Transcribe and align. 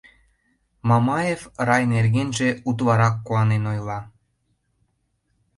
Мамаев 0.89 1.41
рай 1.67 1.83
нергенже 1.93 2.49
утларак 2.69 3.15
куанен 3.25 3.63
ойла. 3.73 3.99